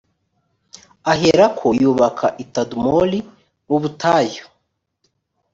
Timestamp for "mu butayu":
3.67-4.43